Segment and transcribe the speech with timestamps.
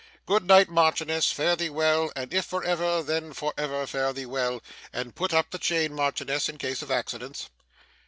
[0.25, 1.31] Good night, Marchioness.
[1.31, 5.31] Fare thee well, and if for ever, then for ever fare thee well and put
[5.31, 7.49] up the chain, Marchioness, in case of accidents.